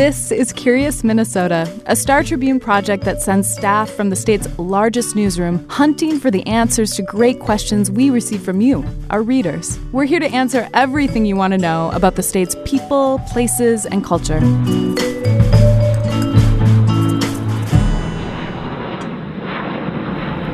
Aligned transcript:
This 0.00 0.32
is 0.32 0.52
Curious 0.54 1.04
Minnesota, 1.04 1.70
a 1.84 1.94
Star 1.94 2.24
Tribune 2.24 2.58
project 2.58 3.04
that 3.04 3.20
sends 3.20 3.50
staff 3.50 3.90
from 3.90 4.08
the 4.08 4.16
state's 4.16 4.48
largest 4.58 5.14
newsroom 5.14 5.68
hunting 5.68 6.18
for 6.18 6.30
the 6.30 6.46
answers 6.46 6.94
to 6.94 7.02
great 7.02 7.38
questions 7.38 7.90
we 7.90 8.08
receive 8.08 8.42
from 8.42 8.62
you, 8.62 8.82
our 9.10 9.22
readers. 9.22 9.78
We're 9.92 10.06
here 10.06 10.20
to 10.20 10.30
answer 10.32 10.70
everything 10.72 11.26
you 11.26 11.36
want 11.36 11.52
to 11.52 11.58
know 11.58 11.90
about 11.92 12.14
the 12.14 12.22
state's 12.22 12.56
people, 12.64 13.20
places, 13.30 13.84
and 13.84 14.02
culture. 14.02 14.40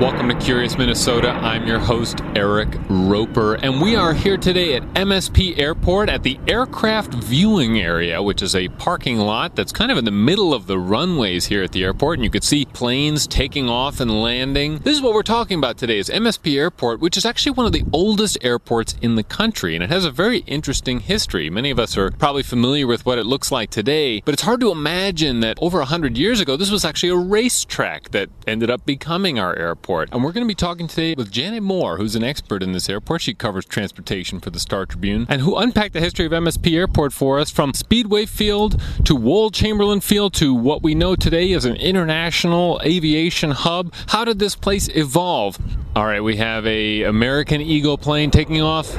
Welcome 0.01 0.29
to 0.29 0.35
Curious 0.35 0.77
Minnesota. 0.77 1.31
I'm 1.31 1.67
your 1.67 1.79
host, 1.79 2.21
Eric 2.35 2.69
Roper, 2.91 3.55
and 3.55 3.81
we 3.81 3.97
are 3.97 4.13
here 4.13 4.37
today 4.37 4.77
at 4.77 4.83
MSP 4.93 5.59
Airport 5.59 6.11
at 6.11 6.23
the 6.23 6.39
aircraft 6.47 7.15
viewing 7.15 7.81
area, 7.81 8.23
which 8.23 8.43
is 8.43 8.55
a 8.55 8.69
parking 8.69 9.17
lot 9.17 9.57
that's 9.57 9.73
kind 9.73 9.91
of 9.91 9.97
in 9.97 10.05
the 10.05 10.11
middle 10.11 10.53
of 10.53 10.67
the 10.67 10.79
runways 10.79 11.47
here 11.47 11.63
at 11.63 11.73
the 11.73 11.83
airport, 11.83 12.19
and 12.19 12.25
you 12.25 12.31
could 12.31 12.45
see 12.45 12.67
planes 12.67 13.27
taking 13.27 13.71
off 13.71 13.99
and 13.99 14.21
landing. 14.21 14.81
This 14.81 14.99
is 14.99 15.03
what 15.03 15.15
we're 15.15 15.23
talking 15.23 15.57
about 15.57 15.79
today 15.79 15.99
is 15.99 16.11
MSP 16.11 16.59
Airport, 16.59 17.01
which 17.01 17.17
is 17.17 17.25
actually 17.25 17.53
one 17.53 17.65
of 17.65 17.73
the 17.73 17.85
oldest 17.91 18.37
airports 18.43 18.97
in 19.01 19.15
the 19.15 19.25
country, 19.25 19.75
and 19.75 19.83
it 19.83 19.89
has 19.89 20.05
a 20.05 20.11
very 20.11 20.41
interesting 20.41 21.01
history. 21.01 21.49
Many 21.49 21.71
of 21.71 21.79
us 21.79 21.97
are 21.97 22.11
probably 22.11 22.43
familiar 22.43 22.87
with 22.87 23.07
what 23.07 23.17
it 23.17 23.25
looks 23.25 23.51
like 23.51 23.71
today, 23.71 24.21
but 24.27 24.35
it's 24.35 24.43
hard 24.43 24.61
to 24.61 24.71
imagine 24.71 25.41
that 25.41 25.57
over 25.59 25.79
100 25.79 26.19
years 26.19 26.39
ago, 26.39 26.59
this 26.59 26.71
was 26.71 26.85
actually 26.85 27.09
a 27.09 27.17
racetrack 27.17 28.11
that 28.11 28.29
ended 28.47 28.69
up 28.69 28.85
becoming 28.85 29.39
our 29.39 29.57
airport 29.57 29.86
airport. 29.87 30.09
And 30.13 30.25
we're 30.25 30.33
going 30.33 30.45
to 30.45 30.49
be 30.49 30.55
talking 30.55 30.89
today 30.89 31.15
with 31.15 31.31
Janet 31.31 31.63
Moore, 31.63 31.97
who's 31.97 32.17
an 32.17 32.25
expert 32.25 32.61
in 32.61 32.73
this 32.73 32.89
airport. 32.89 33.23
She 33.23 33.35
covers 33.35 33.65
transportation 33.65 34.41
for 34.41 34.51
the 34.51 34.59
Star 34.59 34.85
Tribune 34.85 35.27
and 35.29 35.41
who 35.41 35.57
unpacked 35.57 35.93
the 35.93 36.01
history 36.01 36.27
of 36.27 36.33
MSP 36.33 36.73
Airport 36.73 37.13
for 37.13 37.39
us 37.39 37.51
from 37.51 37.73
Speedway 37.73 38.27
Field 38.27 38.81
to 39.05 39.15
Wold 39.15 39.55
Chamberlain 39.55 40.01
Field 40.01 40.35
to 40.35 40.53
what 40.53 40.83
we 40.83 40.97
know 40.97 41.15
today 41.15 41.53
as 41.53 41.65
an 41.65 41.77
international 41.77 42.81
aviation 42.85 43.53
hub. 43.53 43.93
How 44.09 44.25
did 44.25 44.41
this 44.41 44.57
place 44.57 44.89
evolve? 44.89 45.57
All 45.95 46.05
right, 46.05 46.21
we 46.21 46.37
have 46.37 46.67
a 46.67 47.05
American 47.05 47.61
Eagle 47.61 47.97
plane 47.97 48.33
taking 48.33 48.61
off. 48.61 48.97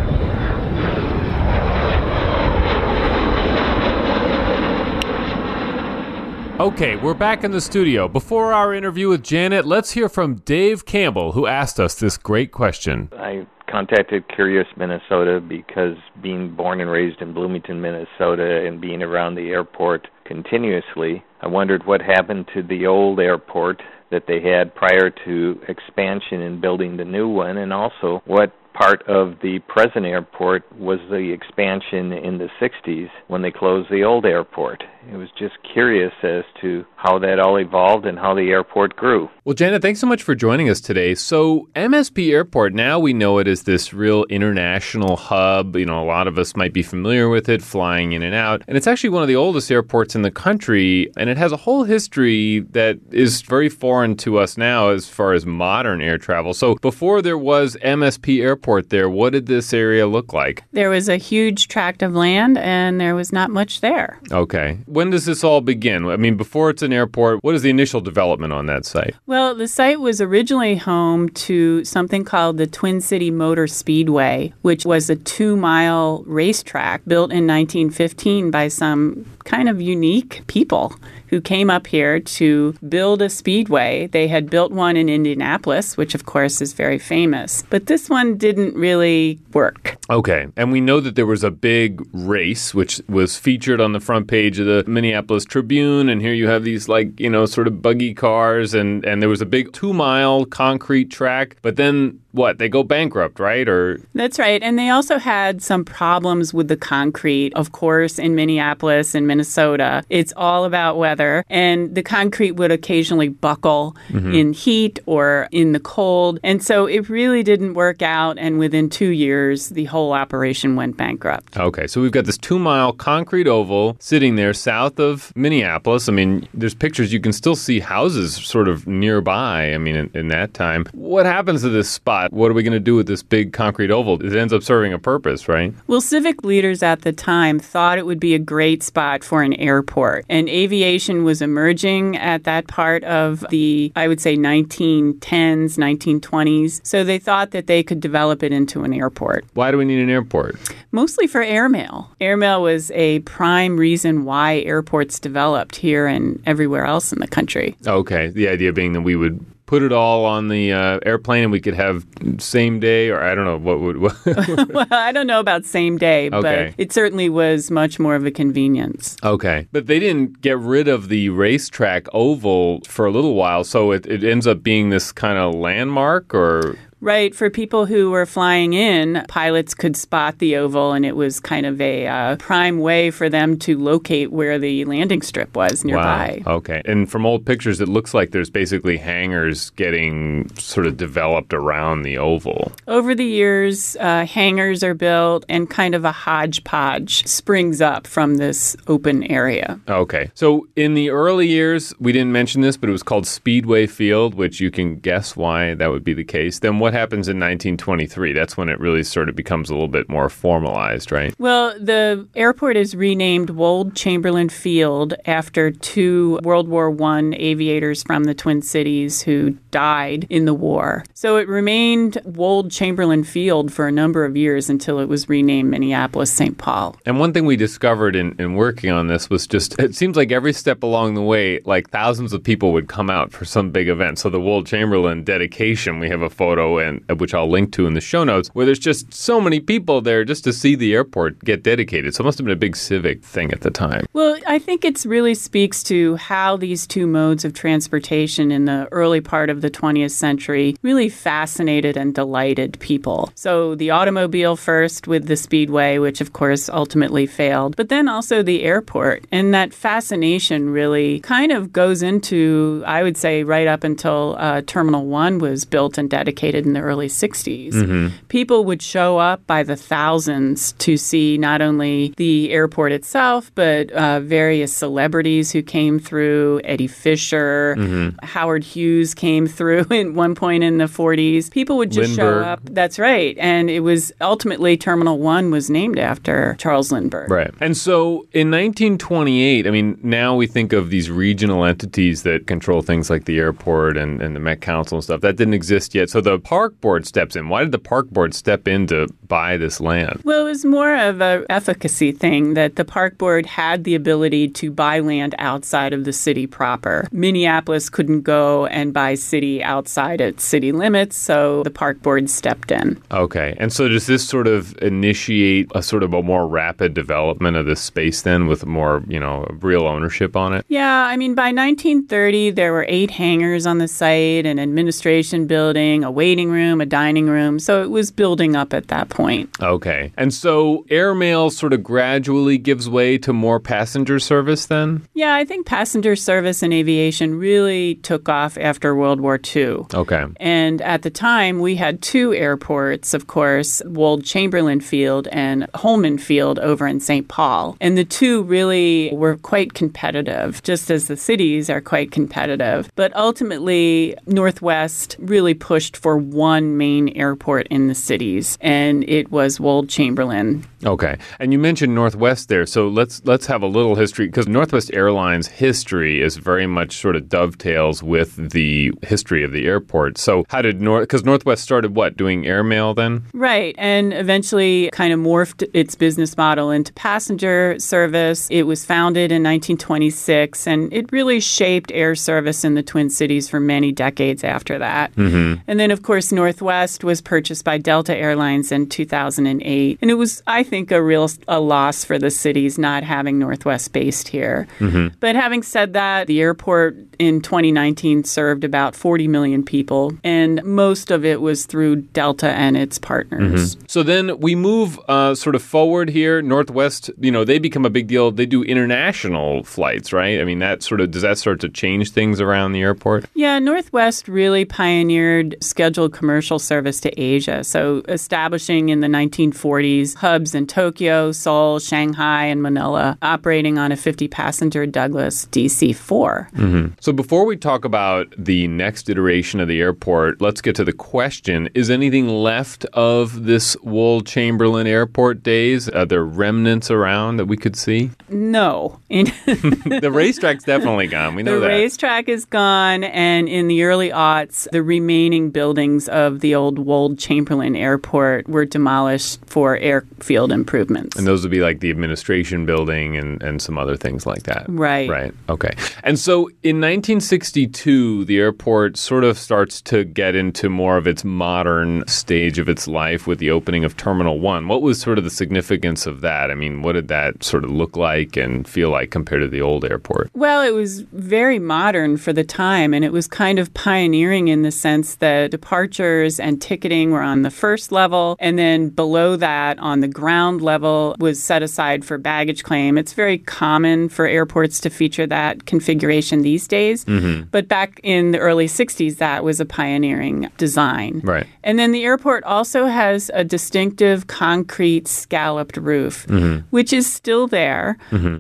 Okay, 6.60 6.96
we're 6.96 7.14
back 7.14 7.44
in 7.44 7.52
the 7.52 7.62
studio. 7.62 8.08
Before 8.08 8.52
our 8.52 8.74
interview 8.74 9.10
with 9.10 9.22
Janet, 9.22 9.68
let's 9.68 9.92
hear 9.92 10.10
from 10.10 10.38
Dave 10.38 10.86
Campbell, 10.88 11.34
who 11.34 11.46
asked 11.46 11.80
us 11.80 11.94
this 11.94 12.18
great 12.18 12.52
question. 12.52 13.10
I 13.14 13.46
contacted 13.70 14.28
Curious 14.28 14.66
Minnesota 14.76 15.40
because 15.40 15.98
being 16.20 16.56
born 16.56 16.82
and 16.82 16.90
raised 16.90 17.22
in 17.22 17.32
Bloomington, 17.32 17.80
Minnesota, 17.80 18.66
and 18.66 18.82
being 18.82 19.04
around 19.04 19.36
the 19.36 19.50
airport 19.50 20.08
continuously, 20.26 21.24
I 21.42 21.48
wondered 21.48 21.86
what 21.86 22.02
happened 22.02 22.48
to 22.56 22.64
the 22.64 22.88
old 22.88 23.20
airport 23.20 23.80
that 24.10 24.24
they 24.28 24.42
had 24.42 24.74
prior 24.74 25.12
to 25.26 25.62
expansion 25.68 26.42
and 26.42 26.60
building 26.60 26.98
the 26.98 27.06
new 27.06 27.28
one, 27.28 27.58
and 27.58 27.72
also 27.72 28.24
what 28.26 28.52
part 28.78 29.02
of 29.08 29.40
the 29.42 29.60
present 29.68 30.06
airport 30.06 30.64
was 30.78 31.00
the 31.10 31.32
expansion 31.34 32.14
in 32.14 32.38
the 32.38 32.50
60s 32.62 33.10
when 33.28 33.42
they 33.42 33.52
closed 33.52 33.90
the 33.90 34.04
old 34.04 34.26
airport. 34.26 34.84
It 35.12 35.16
was 35.16 35.30
just 35.40 35.56
curious 35.74 36.12
as 36.22 36.44
to 36.62 36.86
how 36.98 37.18
that 37.20 37.40
all 37.40 37.58
evolved 37.58 38.06
and 38.06 38.20
how 38.20 38.36
the 38.36 38.50
airport 38.50 38.96
grew. 38.98 39.30
Well, 39.46 39.54
Janet, 39.54 39.82
thanks 39.82 40.02
so 40.02 40.08
much 40.08 40.22
for 40.22 40.36
joining 40.36 40.70
us 40.70 40.82
today. 40.82 41.16
So, 41.16 41.70
MSP 41.76 42.32
Airport, 42.32 42.74
now 42.74 43.00
we 43.00 43.14
know 43.14 43.38
it 43.38 43.48
as 43.48 43.64
this 43.64 43.94
real 43.94 44.26
international 44.26 45.16
hub. 45.16 45.78
You 45.78 45.86
know, 45.86 46.04
a 46.04 46.06
lot 46.06 46.28
of 46.28 46.38
us 46.38 46.58
might 46.58 46.74
be 46.74 46.84
familiar 46.84 47.30
with 47.30 47.48
it, 47.48 47.62
flying 47.62 48.12
in 48.12 48.22
and 48.22 48.36
out. 48.36 48.64
And 48.68 48.76
it's 48.76 48.88
actually 48.88 49.12
one 49.12 49.22
of 49.22 49.30
the 49.30 49.38
oldest 49.38 49.72
airports 49.72 50.14
in 50.14 50.24
the 50.24 50.32
country, 50.32 51.10
and 51.16 51.30
it 51.30 51.38
has 51.38 51.54
a 51.54 51.58
whole 51.58 51.86
history 51.86 52.60
that 52.72 53.00
is 53.12 53.42
very 53.42 53.70
foreign 53.70 54.18
to 54.18 54.40
us 54.40 54.58
now 54.58 54.90
as 54.90 55.08
far 55.08 55.32
as 55.32 55.46
modern 55.46 56.02
air 56.02 56.18
travel. 56.18 56.54
So, 56.54 56.76
before 56.76 57.22
there 57.22 57.38
was 57.38 57.78
MSP 57.82 58.42
Airport 58.42 58.67
there, 58.90 59.10
what 59.10 59.34
did 59.34 59.46
this 59.46 59.74
area 59.74 60.08
look 60.08 60.34
like? 60.34 60.64
There 60.72 60.90
was 60.90 61.10
a 61.10 61.18
huge 61.18 61.68
tract 61.68 62.02
of 62.02 62.14
land, 62.14 62.58
and 62.58 63.00
there 63.00 63.16
was 63.16 63.32
not 63.32 63.50
much 63.50 63.82
there. 63.82 64.20
Okay 64.32 64.80
when 64.86 65.10
does 65.10 65.26
this 65.26 65.44
all 65.44 65.62
begin? 65.62 66.06
I 66.06 66.18
mean, 66.18 66.38
before 66.38 66.70
it's 66.70 66.82
an 66.82 66.94
airport, 66.94 67.44
what 67.44 67.56
is 67.56 67.62
the 67.62 67.70
initial 67.70 68.02
development 68.02 68.54
on 68.54 68.66
that 68.68 68.86
site? 68.86 69.16
Well, 69.26 69.54
the 69.54 69.68
site 69.68 70.00
was 70.00 70.22
originally 70.22 70.76
home 70.76 71.30
to 71.30 71.84
something 71.84 72.24
called 72.24 72.58
the 72.58 72.68
Twin 72.68 73.02
City 73.02 73.30
Motor 73.30 73.68
Speedway, 73.68 74.54
which 74.62 74.86
was 74.86 75.10
a 75.10 75.16
two 75.16 75.56
mile 75.56 76.24
racetrack 76.26 77.06
built 77.06 77.32
in 77.32 77.46
1915 77.46 78.50
by 78.50 78.68
some 78.68 79.26
kind 79.44 79.70
of 79.70 79.82
unique 79.82 80.42
people 80.48 80.96
who 81.28 81.42
came 81.42 81.70
up 81.70 81.88
here 81.88 82.20
to 82.20 82.74
build 82.88 83.22
a 83.22 83.30
speedway. 83.30 84.08
They 84.08 84.28
had 84.28 84.50
built 84.50 84.72
one 84.72 84.98
in 84.98 85.10
Indianapolis, 85.10 85.98
which 85.98 86.16
of 86.16 86.26
course 86.26 86.62
is 86.62 86.74
very 86.74 87.00
famous, 87.00 87.64
but 87.70 87.88
this 87.88 88.10
one 88.10 88.38
didn't 88.38 88.76
really 88.76 89.40
work. 89.54 89.98
Okay. 90.10 90.48
And 90.56 90.72
we 90.72 90.82
know 90.82 91.00
that 91.00 91.16
there 91.16 91.26
was 91.26 91.44
a 91.44 91.52
big 91.52 92.02
race, 92.14 92.74
which 92.74 93.02
was 93.10 93.38
featured 93.38 93.82
on 93.82 93.92
the 93.92 94.00
front 94.00 94.28
page 94.28 94.60
of 94.60 94.66
the 94.66 94.84
Minneapolis 94.90 95.46
Tribune. 95.46 96.10
And 96.10 96.22
here 96.22 96.34
you 96.34 96.48
have 96.48 96.64
these, 96.64 96.88
like, 96.88 97.20
you 97.20 97.30
know, 97.30 97.46
sort 97.46 97.68
of 97.68 97.82
buggy 97.82 98.14
cars, 98.14 98.74
and, 98.74 99.04
and 99.06 99.22
there 99.22 99.30
was 99.30 99.42
a 99.42 99.46
big 99.46 99.74
two 99.74 99.94
mile 99.94 100.46
concrete 100.46 101.12
track. 101.12 101.58
But 101.62 101.76
then 101.76 102.20
what 102.38 102.60
they 102.60 102.70
go 102.70 102.84
bankrupt 102.84 103.40
right 103.40 103.68
or 103.68 104.00
that's 104.14 104.38
right 104.38 104.62
and 104.62 104.78
they 104.78 104.90
also 104.90 105.18
had 105.18 105.62
some 105.62 105.84
problems 105.84 106.54
with 106.54 106.68
the 106.68 106.78
concrete 106.78 107.52
of 107.56 107.72
course 107.72 108.20
in 108.20 108.36
minneapolis 108.36 109.16
and 109.16 109.26
minnesota 109.26 110.04
it's 110.10 110.32
all 110.38 110.64
about 110.64 110.98
weather 110.98 111.17
and 111.50 111.96
the 111.96 112.04
concrete 112.04 112.52
would 112.52 112.72
occasionally 112.72 113.30
buckle 113.30 113.96
mm-hmm. 114.10 114.34
in 114.34 114.54
heat 114.54 115.00
or 115.06 115.48
in 115.52 115.72
the 115.72 115.80
cold 115.80 116.40
and 116.44 116.64
so 116.64 116.86
it 116.86 117.10
really 117.10 117.44
didn't 117.44 117.74
work 117.74 118.02
out 118.02 118.38
and 118.38 118.60
within 118.60 118.90
two 118.90 119.10
years 119.10 119.70
the 119.70 119.86
whole 119.86 120.14
operation 120.14 120.76
went 120.76 120.98
bankrupt 120.98 121.58
okay 121.58 121.88
so 121.88 122.02
we've 122.02 122.12
got 122.12 122.26
this 122.26 122.38
two 122.38 122.60
mile 122.60 122.94
concrete 122.94 123.48
oval 123.48 123.96
sitting 124.00 124.36
there 124.36 124.54
south 124.54 125.00
of 125.00 125.36
minneapolis 125.36 126.10
i 126.10 126.12
mean 126.12 126.48
there's 126.54 126.76
pictures 126.76 127.12
you 127.14 127.20
can 127.20 127.34
still 127.34 127.56
see 127.56 127.80
houses 127.80 128.36
sort 128.36 128.68
of 128.68 128.88
nearby 128.88 129.74
i 129.74 129.78
mean 129.78 129.96
in, 129.96 130.10
in 130.14 130.28
that 130.28 130.54
time 130.54 130.86
what 130.94 131.26
happens 131.26 131.62
to 131.62 131.70
this 131.70 131.90
spot 131.90 132.32
what 132.32 132.52
are 132.52 132.54
we 132.54 132.64
going 132.64 132.74
to 132.74 132.80
do 132.80 132.96
with 132.96 133.08
this 133.08 133.24
big 133.24 133.54
concrete 133.54 133.92
oval? 133.92 134.22
It 134.24 134.36
ends 134.36 134.54
up 134.54 134.64
serving 134.64 134.94
a 134.94 135.00
purpose, 135.00 135.48
right? 135.48 135.74
Well, 135.88 136.02
civic 136.02 136.44
leaders 136.44 136.84
at 136.84 137.02
the 137.02 137.14
time 137.14 137.60
thought 137.60 137.98
it 137.98 138.06
would 138.06 138.20
be 138.20 138.36
a 138.36 138.40
great 138.40 138.84
spot 138.84 139.24
for 139.24 139.42
an 139.42 139.54
airport. 139.54 140.26
And 140.30 140.50
aviation 140.50 141.07
was 141.24 141.42
emerging 141.42 142.18
at 142.18 142.44
that 142.44 142.68
part 142.68 143.04
of 143.04 143.46
the, 143.50 143.92
I 143.96 144.08
would 144.08 144.20
say, 144.22 144.38
1910s, 144.38 145.78
1920s. 145.78 146.86
So 146.86 147.04
they 147.04 147.20
thought 147.20 147.52
that 147.52 147.68
they 147.68 147.84
could 147.84 148.00
develop 148.00 148.44
it 148.44 148.52
into 148.52 148.84
an 148.84 148.94
airport. 148.94 149.46
Why 149.54 149.72
do 149.72 149.78
we 149.78 149.86
need 149.86 150.02
an 150.02 150.10
airport? 150.10 150.58
Mostly 150.92 151.28
for 151.28 151.42
airmail. 151.42 152.10
Airmail 152.20 152.62
was 152.62 152.92
a 152.92 153.20
prime 153.20 153.78
reason 153.78 154.26
why 154.26 154.60
airports 154.60 155.20
developed 155.20 155.76
here 155.76 156.08
and 156.08 156.42
everywhere 156.46 156.86
else 156.86 157.12
in 157.12 157.20
the 157.20 157.28
country. 157.28 157.76
Okay. 157.86 158.28
The 158.28 158.48
idea 158.48 158.74
being 158.74 158.94
that 158.94 159.02
we 159.02 159.16
would 159.16 159.44
put 159.68 159.84
it 159.84 159.92
all 159.92 160.26
on 160.26 160.48
the 160.48 160.72
uh, 160.72 161.00
airplane 161.06 161.44
and 161.44 161.52
we 161.52 161.60
could 161.60 161.76
have 161.76 162.06
same 162.40 162.80
day 162.80 163.10
or 163.10 163.22
I 163.22 163.36
don't 163.36 163.46
know 163.46 163.58
what 163.58 163.80
would. 163.80 163.98
well, 164.74 164.88
I 164.90 165.12
don't 165.12 165.28
know 165.28 165.40
about 165.40 165.66
same 165.66 165.98
day, 165.98 166.30
okay. 166.32 166.72
but 166.72 166.76
it 166.78 166.92
certainly 166.92 167.30
was 167.30 167.70
much 167.70 168.00
more 168.00 168.16
of 168.16 168.26
a 168.26 168.32
convenience. 168.32 169.18
Okay, 169.24 169.68
but 169.72 169.86
they 169.86 170.00
didn't 170.00 170.42
get 170.42 170.58
rid 170.58 170.88
of 170.88 171.10
the 171.10 171.30
racetrack 171.30 172.08
oval 172.14 172.82
for 172.88 173.06
a 173.06 173.12
little 173.12 173.36
while, 173.36 173.64
so 173.64 173.92
it, 173.92 174.06
it 174.08 174.24
ends 174.24 174.48
up 174.48 174.64
being 174.64 174.90
this 174.90 175.12
kind 175.12 175.38
of 175.38 175.54
landmark 175.54 176.34
or. 176.34 176.78
Right. 177.00 177.36
For 177.36 177.50
people 177.50 177.86
who 177.86 178.10
were 178.10 178.26
flying 178.26 178.74
in, 178.74 179.24
pilots 179.28 179.74
could 179.76 179.96
spot 179.96 180.40
the 180.40 180.58
oval, 180.58 180.94
and 180.94 181.06
it 181.06 181.16
was 181.16 181.40
kind 181.40 181.66
of 181.66 181.80
a 181.80 182.08
uh, 182.08 182.36
prime 182.38 182.80
way 182.80 183.12
for 183.12 183.30
them 183.30 183.58
to 183.60 183.78
locate 183.78 184.32
where 184.32 184.58
the 184.58 184.84
landing 184.86 185.22
strip 185.22 185.56
was 185.56 185.86
nearby. 185.86 186.42
Wow. 186.46 186.56
Okay. 186.56 186.82
And 186.86 187.10
from 187.10 187.26
old 187.26 187.46
pictures, 187.46 187.82
it 187.82 187.88
looks 187.88 188.14
like 188.14 188.32
there's 188.32 188.50
basically 188.50 188.98
hangars 188.98 189.70
getting 189.72 190.50
sort 190.56 190.88
of 190.88 190.98
developed 190.98 191.54
around 191.54 192.02
the 192.02 192.18
oval. 192.18 192.72
Over 192.88 193.14
the 193.14 193.26
years, 193.26 193.96
uh, 194.00 194.26
hangars 194.26 194.84
are 194.84 194.96
built, 194.96 195.46
and 195.48 195.70
kind 195.70 195.94
of 195.94 196.04
a 196.04 196.12
hodgepodge 196.12 197.28
springs 197.28 197.80
up 197.80 198.08
from 198.08 198.38
this 198.38 198.76
open 198.88 199.24
area. 199.24 199.80
Okay. 199.88 200.32
So 200.34 200.68
in 200.76 200.96
the 200.96 201.12
early 201.12 201.48
years, 201.48 201.94
we 202.00 202.12
didn't 202.12 202.32
mention 202.32 202.62
this, 202.62 202.76
but 202.76 202.90
it 202.90 202.92
was 202.92 203.04
called 203.04 203.28
Speedway 203.28 203.86
Field, 203.86 204.34
which 204.34 204.60
you 204.60 204.72
can 204.72 204.98
guess 204.98 205.36
why 205.36 205.76
that 205.76 205.92
would 205.92 206.04
be 206.04 206.14
the 206.14 206.24
case. 206.24 206.60
Then 206.60 206.80
what 206.80 206.87
what 206.88 206.94
happens 206.94 207.28
in 207.28 207.36
1923? 207.36 208.32
That's 208.32 208.56
when 208.56 208.70
it 208.70 208.80
really 208.80 209.04
sort 209.04 209.28
of 209.28 209.36
becomes 209.36 209.70
a 209.70 209.74
little 209.74 209.90
bit 209.90 210.08
more 210.08 210.30
formalized, 210.30 211.12
right? 211.12 211.38
Well, 211.38 211.78
the 211.78 212.26
airport 212.34 212.78
is 212.78 212.96
renamed 212.96 213.50
Wold 213.50 213.94
Chamberlain 213.94 214.48
Field 214.48 215.14
after 215.26 215.70
two 215.70 216.40
World 216.44 216.70
War 216.70 216.96
I 217.04 217.34
aviators 217.36 218.04
from 218.04 218.24
the 218.24 218.34
Twin 218.34 218.62
Cities 218.62 219.22
who 219.22 219.58
died 219.70 220.28
in 220.30 220.46
the 220.46 220.54
war. 220.54 221.04
So 221.14 221.36
it 221.36 221.50
remained 221.50 222.20
Wold 222.24 222.72
Chamberlain 222.72 223.26
Field 223.26 223.74
for 223.74 223.86
a 223.86 223.92
number 223.92 224.24
of 224.24 224.38
years 224.38 224.70
until 224.70 225.00
it 225.00 225.10
was 225.10 225.28
renamed 225.28 225.72
Minneapolis 225.72 226.32
St. 226.32 226.58
Paul. 226.58 226.96
And 227.06 227.20
one 227.20 227.34
thing 227.34 227.46
we 227.46 227.58
discovered 227.58 228.16
in, 228.16 228.34
in 228.40 228.54
working 228.54 228.92
on 228.92 229.08
this 229.08 229.30
was 229.30 229.46
just 229.46 229.78
it 229.78 229.94
seems 229.94 230.16
like 230.16 230.32
every 230.32 230.54
step 230.54 230.84
along 230.84 231.16
the 231.16 231.22
way, 231.22 231.60
like 231.66 231.90
thousands 231.90 232.32
of 232.32 232.42
people 232.42 232.72
would 232.72 232.88
come 232.88 233.10
out 233.10 233.34
for 233.34 233.44
some 233.44 233.72
big 233.72 233.90
event. 233.90 234.20
So 234.20 234.30
the 234.30 234.40
Wold 234.40 234.68
Chamberlain 234.68 235.26
dedication, 235.26 236.00
we 236.00 236.08
have 236.08 236.22
a 236.22 236.30
photo 236.30 236.77
and 236.80 237.04
which 237.20 237.34
I'll 237.34 237.50
link 237.50 237.72
to 237.74 237.88
in 237.88 237.94
the 237.94 238.02
show 238.02 238.24
notes, 238.24 238.50
where 238.50 238.66
there's 238.66 238.80
just 238.80 239.14
so 239.14 239.42
many 239.42 239.60
people 239.60 240.02
there 240.02 240.24
just 240.24 240.44
to 240.46 240.54
see 240.54 240.76
the 240.76 240.94
airport 240.94 241.40
get 241.44 241.64
dedicated. 241.64 242.16
So 242.16 242.24
it 242.24 242.26
must 242.26 242.38
have 242.38 242.46
been 242.46 242.54
a 242.54 242.58
big 242.58 242.76
civic 242.76 243.24
thing 243.24 243.52
at 243.52 243.62
the 243.62 243.72
time. 243.72 244.06
Well, 244.14 244.38
I 244.48 244.60
think 244.60 244.86
it 244.86 245.04
really 245.06 245.34
speaks 245.34 245.84
to 245.84 246.16
how 246.16 246.58
these 246.58 246.88
two 246.88 247.08
modes 247.08 247.46
of 247.46 247.54
transportation 247.54 248.52
in 248.52 248.66
the 248.66 248.88
early 248.92 249.22
part 249.22 249.50
of 249.50 249.62
the 249.62 249.70
20th 249.70 250.12
century 250.12 250.76
really 250.82 251.10
fascinated 251.10 251.98
and 251.98 252.14
delighted 252.14 252.80
people. 252.80 253.32
So 253.36 253.76
the 253.76 253.92
automobile 253.92 254.56
first 254.56 255.08
with 255.08 255.28
the 255.28 255.36
Speedway, 255.36 255.98
which 255.98 256.22
of 256.22 256.34
course 256.34 256.70
ultimately 256.70 257.26
failed, 257.26 257.76
but 257.76 257.90
then 257.90 258.08
also 258.08 258.44
the 258.44 258.64
airport. 258.64 259.26
And 259.32 259.54
that 259.54 259.74
fascination 259.74 260.70
really 260.70 261.20
kind 261.22 261.52
of 261.52 261.72
goes 261.74 262.02
into, 262.02 262.84
I 262.86 263.04
would 263.04 263.18
say, 263.18 263.44
right 263.44 263.68
up 263.68 263.84
until 263.84 264.36
uh, 264.38 264.62
Terminal 264.66 265.06
1 265.06 265.40
was 265.40 265.66
built 265.66 265.98
and 265.98 266.10
dedicated 266.10 266.66
in 266.68 266.74
the 266.74 266.82
early 266.82 267.08
60s. 267.08 267.74
Mm-hmm. 267.74 268.16
People 268.28 268.66
would 268.66 268.82
show 268.82 269.18
up 269.18 269.46
by 269.48 269.64
the 269.64 269.76
thousands 269.76 270.74
to 270.74 270.98
see 270.98 271.38
not 271.38 271.62
only 271.62 272.14
the 272.18 272.52
airport 272.52 272.92
itself, 272.92 273.52
but 273.56 273.90
uh, 273.92 274.20
various 274.20 274.74
celebrities 274.74 275.52
who 275.52 275.64
came 275.64 276.00
through. 276.00 276.62
Eddie 276.64 276.88
Fisher, 276.88 277.76
mm-hmm. 277.78 278.26
Howard 278.26 278.64
Hughes 278.64 279.14
came 279.14 279.48
through 279.58 279.86
at 279.90 280.14
one 280.14 280.36
point 280.36 280.64
in 280.64 280.78
the 280.78 280.86
40s. 280.86 281.50
People 281.50 281.78
would 281.78 281.92
just 281.92 282.18
Lindbergh. 282.18 282.44
show 282.44 282.50
up. 282.50 282.60
That's 282.64 283.00
right. 283.00 283.36
And 283.40 283.70
it 283.70 283.80
was 283.80 284.12
ultimately 284.22 284.78
Terminal 284.78 285.18
1 285.20 285.50
was 285.52 285.70
named 285.70 285.98
after 285.98 286.56
Charles 286.60 286.92
Lindbergh. 286.92 287.32
Right. 287.32 287.54
And 287.60 287.76
so 287.78 288.28
in 288.34 288.52
1928, 288.52 289.66
I 289.66 289.72
mean, 289.72 289.98
now 290.04 290.36
we 290.36 290.48
think 290.48 290.74
of 290.74 290.90
these 290.90 291.10
regional 291.10 291.64
entities 291.64 292.24
that 292.24 292.48
control 292.48 292.82
things 292.82 293.10
like 293.10 293.26
the 293.26 293.38
airport 293.40 293.98
and, 293.98 294.22
and 294.22 294.36
the 294.36 294.40
Met 294.40 294.62
Council 294.62 294.98
and 294.98 295.04
stuff. 295.04 295.22
That 295.22 295.38
didn't 295.38 295.54
exist 295.54 295.96
yet. 295.96 296.10
So 296.10 296.22
the 296.22 296.40
park 296.58 296.82
board 296.82 297.06
steps 297.06 297.36
in. 297.36 297.50
Why 297.50 297.62
did 297.62 297.72
the 297.72 297.78
park 297.78 298.10
board 298.10 298.34
step 298.34 298.68
in 298.68 298.88
to 298.88 299.08
buy 299.28 299.58
this 299.58 299.80
land? 299.80 300.22
Well, 300.24 300.48
it 300.48 300.50
was 300.50 300.66
more 300.66 300.96
of 300.96 301.22
an 301.22 301.46
efficacy 301.52 302.12
thing 302.12 302.56
that 302.56 302.78
the 302.78 302.84
park 302.84 303.20
board 303.20 303.46
had 303.46 303.84
the 303.84 303.94
ability 303.94 304.48
to 304.48 304.72
buy 304.72 305.00
land 305.02 305.36
outside 305.38 305.94
of 305.94 306.04
the 306.04 306.14
city 306.14 306.48
proper. 306.48 307.08
Minneapolis 307.12 307.92
couldn't 307.92 308.22
go 308.22 308.66
and 308.66 308.92
buy 308.92 309.14
city 309.14 309.62
outside 309.62 310.20
its 310.20 310.44
city 310.44 310.72
limits, 310.72 311.16
so 311.16 311.62
the 311.62 311.70
park 311.70 312.02
board 312.02 312.28
stepped 312.28 312.72
in. 312.72 313.00
Okay. 313.12 313.56
And 313.60 313.72
so 313.72 313.88
does 313.88 314.08
this 314.08 314.28
sort 314.28 314.48
of 314.48 314.76
initiate 314.82 315.72
a 315.76 315.84
sort 315.84 316.02
of 316.02 316.12
a 316.16 316.24
more 316.24 316.48
rapid 316.48 316.96
development 316.96 317.56
of 317.56 317.68
this 317.68 317.82
space 317.82 318.24
then 318.24 318.48
with 318.48 318.66
more, 318.66 319.04
you 319.08 319.20
know, 319.20 319.46
real 319.62 319.86
ownership 319.86 320.36
on 320.36 320.56
it? 320.56 320.66
Yeah, 320.70 321.04
I 321.04 321.18
mean 321.18 321.36
by 321.36 321.52
1930 321.52 322.50
there 322.50 322.74
were 322.74 322.86
8 322.88 323.12
hangars 323.12 323.68
on 323.68 323.78
the 323.78 323.88
site, 323.88 324.48
an 324.48 324.58
administration 324.58 325.46
building, 325.46 326.04
a 326.04 326.10
waiting 326.10 326.47
room, 326.50 326.82
a 326.82 326.86
dining 326.86 327.28
room, 327.28 327.60
so 327.60 327.82
it 327.82 327.90
was 327.90 328.12
building 328.12 328.56
up 328.56 328.74
at 328.74 328.88
that 328.88 329.10
point. 329.10 329.50
Okay. 329.62 330.12
And 330.18 330.34
so 330.34 330.86
airmail 330.90 331.50
sort 331.50 331.74
of 331.74 331.84
gradually 331.84 332.58
gives 332.58 332.90
way 332.90 333.18
to 333.20 333.34
more 333.34 333.60
passenger 333.60 334.20
service 334.20 334.66
then? 334.68 335.08
Yeah, 335.14 335.36
I 335.36 335.46
think 335.46 335.66
passenger 335.66 336.16
service 336.16 336.64
and 336.64 336.74
aviation 336.74 337.38
really 337.38 337.96
took 337.96 338.30
off 338.30 338.58
after 338.58 338.96
World 338.96 339.22
War 339.22 339.40
II. 339.56 339.86
Okay. 339.94 340.26
And 340.38 340.82
at 340.82 341.02
the 341.02 341.10
time, 341.10 341.60
we 341.60 341.76
had 341.76 342.02
two 342.02 342.34
airports, 342.34 343.14
of 343.14 343.28
course, 343.28 343.82
Wold 343.86 344.24
Chamberlain 344.24 344.80
Field 344.80 345.28
and 345.32 345.68
Holman 345.76 346.18
Field 346.18 346.60
over 346.60 346.88
in 346.88 347.00
St. 347.00 347.28
Paul. 347.28 347.78
And 347.80 347.98
the 347.98 348.06
two 348.06 348.44
really 348.44 349.12
were 349.14 349.38
quite 349.38 349.74
competitive, 349.74 350.62
just 350.64 350.90
as 350.92 351.08
the 351.08 351.18
cities 351.18 351.70
are 351.70 351.82
quite 351.82 352.12
competitive. 352.12 352.92
But 352.96 353.16
ultimately, 353.16 354.16
Northwest 354.26 355.16
really 355.20 355.54
pushed 355.54 355.98
for 355.98 356.18
one 356.38 356.78
main 356.78 357.10
airport 357.10 357.68
in 357.68 357.88
the 357.88 357.96
cities, 357.96 358.58
and 358.62 359.04
it 359.10 359.32
was 359.32 359.60
Wold 359.60 359.90
Chamberlain. 359.90 360.64
Okay. 360.86 361.18
And 361.40 361.52
you 361.52 361.60
mentioned 361.60 361.96
Northwest 361.96 362.50
there, 362.50 362.66
so 362.66 362.88
let's 362.88 363.22
let's 363.26 363.48
have 363.48 363.62
a 363.62 363.68
little 363.68 363.96
history 363.96 364.28
because 364.28 364.48
Northwest 364.48 364.92
Airlines 364.94 365.48
history 365.48 366.22
is 366.22 366.38
very 366.38 366.68
much 366.68 366.98
sort 366.98 367.16
of 367.16 367.30
dovetails 367.30 368.04
with 368.04 368.52
the 368.52 368.94
history 369.02 369.44
of 369.44 369.52
the 369.52 369.66
airport. 369.66 370.18
So 370.18 370.46
how 370.50 370.62
did 370.62 370.82
North 370.82 371.04
because 371.04 371.24
Northwest 371.24 371.64
started 371.64 371.96
what 371.96 372.16
doing 372.16 372.46
airmail 372.46 372.94
then? 372.94 373.24
Right, 373.34 373.74
and 373.78 374.14
eventually 374.14 374.90
kind 374.92 375.14
of 375.14 375.20
morphed 375.20 375.68
its 375.74 375.96
business 375.96 376.38
model 376.38 376.70
into 376.70 376.94
passenger 376.94 377.80
service. 377.80 378.48
It 378.52 378.64
was 378.64 378.86
founded 378.86 379.32
in 379.32 379.44
1926, 379.44 380.68
and 380.68 380.94
it 380.94 381.12
really 381.12 381.40
shaped 381.40 381.92
air 381.94 382.14
service 382.14 382.64
in 382.64 382.76
the 382.76 382.84
Twin 382.84 383.10
Cities 383.10 383.50
for 383.50 383.60
many 383.60 383.92
decades 383.92 384.44
after 384.44 384.78
that. 384.78 385.14
Mm-hmm. 385.16 385.62
And 385.68 385.80
then, 385.80 385.92
of 385.92 386.04
course, 386.04 386.32
Northwest 386.32 387.04
was 387.04 387.22
purchased 387.22 387.64
by 387.66 387.78
Delta 387.78 388.16
Airlines 388.16 388.72
in 388.72 388.88
2008, 388.88 390.00
and 390.02 390.12
it 390.12 390.16
was, 390.16 390.44
I 390.46 390.67
think, 390.68 390.92
a 390.92 391.02
real 391.02 391.30
a 391.48 391.60
loss 391.60 392.04
for 392.04 392.20
the 392.20 392.30
cities 392.30 392.78
not 392.78 393.04
having 393.04 393.40
Northwest 393.40 393.94
based 393.94 394.28
here. 394.28 394.68
Mm-hmm. 394.80 395.16
But 395.20 395.36
having 395.36 395.64
said 395.64 395.94
that, 395.94 396.28
the 396.28 396.42
airport 396.42 396.98
in 397.20 397.42
2019 397.42 398.24
served 398.24 398.64
about 398.64 398.96
40 398.96 399.28
million 399.28 399.64
people, 399.64 400.14
and 400.24 400.64
most 400.64 401.12
of 401.12 401.26
it 401.26 401.42
was 401.42 401.66
through 401.66 401.98
Delta 401.98 402.50
and 402.50 402.78
its 402.78 402.98
partners. 403.00 403.76
Mm-hmm. 403.76 403.86
So 403.88 404.04
then 404.04 404.40
we 404.40 404.56
move 404.56 405.00
uh, 405.08 405.36
sort 405.36 405.56
of 405.56 405.64
forward 405.64 406.10
here. 406.10 406.42
Northwest, 406.42 407.10
you 407.20 407.32
know, 407.32 407.44
they 407.44 407.60
become 407.60 407.86
a 407.86 407.90
big 407.90 408.08
deal. 408.08 408.32
They 408.32 408.46
do 408.46 408.64
international 408.64 409.64
flights, 409.64 410.14
right? 410.14 410.40
I 410.40 410.44
mean, 410.44 410.60
that 410.60 410.84
sort 410.84 411.02
of 411.02 411.12
does 411.12 411.22
that 411.22 411.38
start 411.38 411.60
to 411.62 411.70
change 411.70 412.12
things 412.12 412.40
around 412.42 412.74
the 412.74 412.82
airport? 412.82 413.26
Yeah, 413.34 413.60
Northwest 413.60 414.28
really 414.28 414.66
pioneered 414.66 415.56
scheduled 415.62 416.14
commercial 416.14 416.60
service 416.60 417.00
to 417.02 417.20
Asia. 417.20 417.64
So 417.64 418.04
establishing 418.08 418.90
in 418.90 419.00
the 419.00 419.08
1940s 419.08 420.16
hubs 420.16 420.54
in 420.58 420.68
Tokyo, 420.68 421.32
Seoul, 421.32 421.80
Shanghai, 421.80 422.46
and 422.46 422.62
Manila, 422.62 423.18
operating 423.22 423.78
on 423.78 423.92
a 423.94 423.96
50 423.96 424.28
passenger 424.28 424.86
Douglas 424.86 425.46
DC 425.46 425.96
4. 425.96 426.50
Mm-hmm. 426.54 426.94
So 427.00 427.14
before 427.14 427.46
we 427.46 427.56
talk 427.56 427.86
about 427.86 428.34
the 428.38 428.68
next 428.68 429.10
iteration 429.10 429.60
of 429.60 429.68
the 429.68 429.80
airport, 429.80 430.42
let's 430.42 430.60
get 430.60 430.76
to 430.76 430.84
the 430.84 430.92
question 430.94 431.70
Is 431.74 431.90
anything 431.90 432.28
left 432.28 432.84
of 432.94 433.46
this 433.46 433.78
Wold 433.82 434.26
Chamberlain 434.26 434.88
Airport 434.88 435.44
days? 435.44 435.88
Are 435.88 436.06
there 436.06 436.26
remnants 436.26 436.92
around 436.92 437.38
that 437.38 437.46
we 437.46 437.56
could 437.56 437.76
see? 437.76 438.12
No. 438.28 439.00
the 439.10 440.10
racetrack's 440.12 440.64
definitely 440.64 441.08
gone. 441.08 441.36
We 441.36 441.44
know 441.44 441.56
the 441.56 441.62
that. 441.62 441.68
The 441.68 441.74
racetrack 441.74 442.28
is 442.28 442.46
gone, 442.46 443.04
and 443.04 443.48
in 443.48 443.68
the 443.68 443.84
early 443.84 444.10
aughts, 444.10 444.68
the 444.72 444.84
remaining 444.84 445.52
buildings 445.52 446.10
of 446.10 446.42
the 446.42 446.56
old 446.56 446.80
Wold 446.80 447.20
Chamberlain 447.20 447.76
Airport 447.76 448.50
were 448.50 448.66
demolished 448.66 449.40
for 449.46 449.78
airfield 449.78 450.47
improvements. 450.52 451.18
And 451.18 451.28
those 451.28 451.44
would 451.44 451.52
be 451.52 451.62
like 451.62 451.80
the 451.80 451.90
administration 451.90 452.66
building 452.66 453.18
and, 453.18 453.42
and 453.42 453.62
some 453.62 453.78
other 453.78 453.96
things 453.98 454.26
like 454.26 454.44
that. 454.44 454.66
Right. 454.68 455.10
Right. 455.10 455.34
Okay. 455.50 455.74
And 456.04 456.18
so 456.20 456.50
in 456.64 456.82
1962, 456.82 458.26
the 458.26 458.40
airport 458.40 458.98
sort 458.98 459.24
of 459.24 459.38
starts 459.38 459.82
to 459.84 460.04
get 460.04 460.36
into 460.36 460.70
more 460.70 460.98
of 460.98 461.08
its 461.08 461.24
modern 461.24 462.08
stage 462.08 462.60
of 462.60 462.70
its 462.70 462.88
life 462.88 463.28
with 463.28 463.40
the 463.40 463.52
opening 463.52 463.84
of 463.84 463.98
Terminal 463.98 464.40
1. 464.40 464.68
What 464.68 464.82
was 464.82 465.00
sort 465.00 465.18
of 465.18 465.24
the 465.24 465.30
significance 465.30 466.06
of 466.06 466.22
that? 466.22 466.52
I 466.52 466.56
mean, 466.56 466.82
what 466.82 466.94
did 466.94 467.08
that 467.10 467.44
sort 467.44 467.64
of 467.64 467.72
look 467.72 467.98
like 467.98 468.38
and 468.38 468.68
feel 468.68 468.90
like 468.90 469.12
compared 469.12 469.42
to 469.42 469.48
the 469.48 469.62
old 469.62 469.86
airport? 469.86 470.30
Well, 470.34 470.62
it 470.62 470.74
was 470.74 471.02
very 471.02 471.60
modern 471.60 472.18
for 472.18 472.34
the 472.34 472.44
time, 472.44 472.94
and 472.94 473.04
it 473.04 473.12
was 473.12 473.28
kind 473.28 473.60
of 473.60 473.74
pioneering 473.74 474.48
in 474.48 474.62
the 474.62 474.72
sense 474.72 475.16
that 475.16 475.52
departures 475.52 476.40
and 476.40 476.62
ticketing 476.62 477.12
were 477.12 477.22
on 477.22 477.42
the 477.42 477.52
first 477.52 477.92
level, 477.92 478.36
and 478.40 478.58
then 478.58 478.90
below 478.90 479.36
that 479.36 479.78
on 479.80 480.00
the 480.00 480.08
ground 480.08 480.37
ground 480.38 480.62
level 480.62 481.16
was 481.18 481.42
set 481.42 481.64
aside 481.64 482.06
for 482.06 482.18
baggage 482.20 482.64
claim. 482.64 482.96
It's 482.96 483.14
very 483.14 483.40
common 483.40 484.08
for 484.08 484.28
airports 484.28 484.80
to 484.82 484.90
feature 484.92 485.26
that 485.26 485.66
configuration 485.66 486.44
these 486.44 486.68
days. 486.68 487.06
Mm-hmm. 487.06 487.50
But 487.50 487.68
back 487.68 488.00
in 488.04 488.32
the 488.34 488.38
early 488.38 488.68
60s, 488.68 489.18
that 489.18 489.44
was 489.44 489.60
a 489.60 489.66
pioneering 489.66 490.48
design. 490.58 491.22
Right. 491.24 491.48
And 491.64 491.80
then 491.80 491.92
the 491.92 492.04
airport 492.06 492.44
also 492.44 492.86
has 492.86 493.32
a 493.34 493.44
distinctive 493.44 494.28
concrete 494.28 495.08
scalloped 495.08 495.78
roof, 495.78 496.28
Mm-hmm. 496.28 496.68
which 496.70 496.94
is 496.94 497.12
still 497.12 497.48
there. 497.48 497.98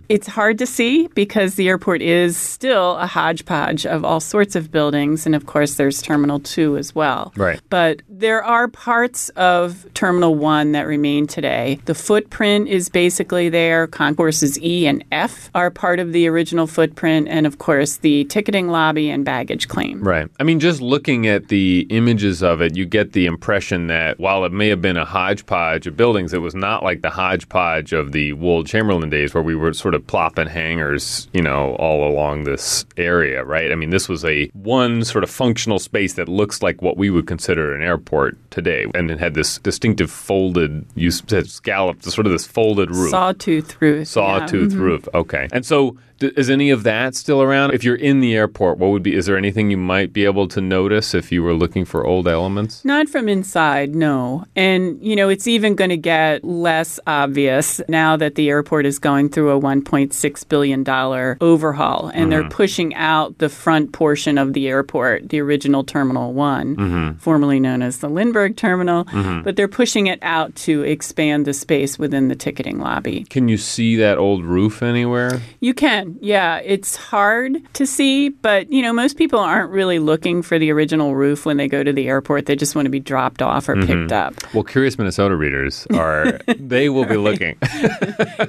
It's 0.10 0.27
hard 0.27 0.58
to 0.60 0.66
see 0.68 1.08
because 1.16 1.56
the 1.56 1.68
airport 1.68 2.01
is 2.01 2.38
still 2.38 2.98
a 2.98 3.08
hodgepodge 3.08 3.86
of 3.86 4.04
all 4.06 4.20
sorts 4.20 4.56
of 4.56 4.72
buildings. 4.72 5.25
And 5.25 5.34
of 5.34 5.46
course, 5.46 5.75
there's 5.75 6.01
Terminal 6.01 6.39
2 6.39 6.77
as 6.77 6.94
well. 6.94 7.34
Right. 7.36 7.60
But 7.70 8.01
there 8.10 8.44
are 8.44 8.68
parts 8.68 9.30
of 9.30 9.86
Terminal 9.94 10.36
1 10.36 10.74
that 10.74 10.86
remain 10.86 11.25
today. 11.27 11.80
The 11.88 11.96
footprint 11.96 12.67
is 12.67 12.89
basically 12.89 13.48
there. 13.48 13.88
Concourses 13.88 14.62
E 14.62 14.86
and 14.88 15.06
F 15.13 15.50
are 15.56 15.72
part 15.72 16.01
of 16.01 16.12
the 16.12 16.27
original 16.27 16.67
footprint. 16.67 17.29
And 17.29 17.48
of 17.48 17.60
course, 17.60 17.98
the 17.98 18.25
ticketing 18.25 18.67
lobby 18.67 19.10
and 19.10 19.24
baggage 19.24 19.70
claim. 19.70 20.03
Right. 20.03 20.29
I 20.38 20.44
mean, 20.44 20.60
just 20.60 20.82
looking 20.82 21.27
at 21.27 21.48
the 21.48 21.88
images 21.89 22.44
of 22.44 22.60
it, 22.60 22.75
you 22.75 22.86
get 22.86 23.13
the 23.13 23.25
impression 23.25 23.88
that 23.88 24.20
while 24.20 24.44
it 24.44 24.51
may 24.51 24.67
have 24.67 24.82
been 24.82 24.98
a 24.98 25.06
hodgepodge 25.06 25.88
of 25.88 25.96
buildings, 25.96 26.34
it 26.34 26.39
was 26.39 26.53
not 26.53 26.84
like 26.84 27.03
the 27.03 27.10
hodgepodge 27.10 27.94
of 27.94 28.12
the 28.12 28.34
Wold 28.34 28.67
Chamberlain 28.67 29.10
days 29.10 29.34
where 29.34 29.41
we 29.41 29.56
were 29.56 29.72
sort 29.72 29.96
of 29.96 30.06
plopping 30.06 30.48
hangars, 30.48 31.29
you 31.32 31.41
know, 31.41 31.75
all 31.75 32.06
along 32.06 32.44
this 32.44 32.86
area, 32.98 33.46
right? 33.46 33.72
I 33.72 33.75
mean, 33.75 33.91
this 33.91 34.10
was 34.10 34.25
a 34.25 34.48
one 34.48 35.06
sort 35.06 35.24
of 35.24 35.29
functional 35.29 35.79
space 35.79 36.15
that 36.15 36.27
looks 36.27 36.62
like 36.62 36.82
what 36.82 36.98
we 36.98 37.10
would 37.10 37.27
consider 37.27 37.74
an 37.74 37.82
airport 37.82 38.38
today. 38.51 38.88
And 38.94 39.10
it 39.10 39.20
had 39.20 39.36
this 39.36 39.60
distinctive 39.60 40.12
folded, 40.12 40.86
you 40.94 41.12
said 41.12 41.48
scalloped, 41.77 42.03
sort 42.03 42.25
of 42.25 42.31
this 42.31 42.48
folded 42.48 42.89
roof. 42.91 43.12
Sawtooth 43.12 43.79
roof. 43.81 44.00
yeah. 44.00 44.03
Sawtooth 44.03 44.74
roof. 44.74 45.07
Okay. 45.13 45.48
And 45.51 45.65
so, 45.65 45.98
is 46.19 46.50
any 46.50 46.69
of 46.69 46.83
that 46.83 47.15
still 47.15 47.41
around? 47.41 47.74
If 47.74 47.83
you're 47.83 47.95
in 47.95 48.19
the 48.19 48.36
airport, 48.36 48.77
what 48.77 48.91
would 48.91 49.03
be? 49.03 49.15
Is 49.15 49.25
there 49.25 49.38
anything 49.38 49.71
you 49.71 49.77
might 49.77 50.13
be 50.13 50.25
able 50.25 50.47
to 50.50 50.62
notice 50.62 51.13
if 51.13 51.31
you 51.31 51.43
were 51.43 51.53
looking 51.53 51.86
for 51.86 52.05
old 52.05 52.27
elements? 52.27 52.83
Not 52.86 53.09
from 53.09 53.27
inside, 53.27 53.95
no. 53.95 54.45
And, 54.55 55.01
you 55.01 55.15
know, 55.15 55.29
it's 55.29 55.47
even 55.47 55.75
going 55.75 55.89
to 55.89 55.97
get 55.97 56.43
less 56.43 57.00
obvious 57.05 57.81
now 57.88 58.15
that 58.17 58.36
the 58.36 58.50
airport 58.50 58.86
is 58.86 59.00
going 59.00 59.29
through 59.29 59.51
a 59.51 59.59
$1.6 59.59 60.50
billion 60.50 61.38
overhaul 61.41 62.12
and 62.13 62.31
they're 62.31 62.41
mm-hmm. 62.41 62.50
pushing 62.50 62.95
out 62.95 63.38
the 63.39 63.50
front 63.50 63.91
portion 63.91 64.38
of 64.38 64.53
the 64.53 64.67
airport, 64.67 65.29
the 65.29 65.39
original 65.39 65.83
Terminal 65.83 66.33
one 66.33 66.75
mm-hmm. 66.75 67.17
formerly 67.17 67.59
known 67.59 67.81
as 67.81 68.00
the 68.00 68.09
Lindbergh 68.09 68.55
Terminal, 68.55 69.05
mm-hmm. 69.05 69.41
but 69.41 69.55
they're 69.55 69.67
pushing 69.67 70.07
it 70.07 70.19
out 70.21 70.55
to 70.55 70.83
expand 70.83 71.45
the 71.45 71.53
space 71.53 72.00
within 72.00 72.27
the 72.27 72.36
ticketing 72.36 72.79
lobby. 72.79 73.25
Can 73.25 73.47
you 73.47 73.57
see 73.57 73.95
that 73.97 74.17
old 74.17 74.45
roof 74.45 74.81
anywhere? 74.81 75.41
You 75.59 75.74
can, 75.74 76.06
yeah. 76.19 76.57
It's 76.57 76.95
hard 76.95 77.61
to 77.73 77.85
see, 77.85 78.29
but 78.29 78.71
you 78.71 78.81
know, 78.81 78.93
most 78.93 79.17
people 79.17 79.39
aren't 79.39 79.71
really 79.71 79.99
looking 79.99 80.41
for 80.41 80.59
the 80.59 80.71
original 80.71 81.15
roof 81.15 81.45
when 81.45 81.57
they 81.57 81.67
go 81.67 81.83
to 81.83 81.93
the 81.93 82.07
airport. 82.07 82.45
They 82.45 82.55
just 82.55 82.75
want 82.75 82.85
to 82.85 82.89
be 82.89 82.99
dropped 82.99 83.41
off 83.41 83.69
or 83.69 83.75
picked 83.75 83.89
mm-hmm. 83.89 84.13
up. 84.13 84.53
Well, 84.53 84.63
curious 84.63 84.97
Minnesota 84.97 85.35
readers 85.35 85.87
are 85.93 86.39
they 86.57 86.89
will 86.89 87.05
be 87.05 87.17
looking. 87.17 87.57